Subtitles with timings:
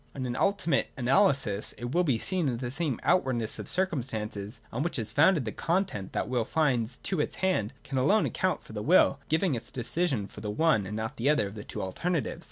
[0.15, 4.59] 'On an ultimate analysis it will be seen that the same out wardness of circumstances,
[4.73, 8.73] on which is foundedllie^cbiitenr that the will finds to its hand, can alone account for
[8.73, 11.83] the will giving its decision for the one and not the other of the two
[11.83, 12.39] alternatives.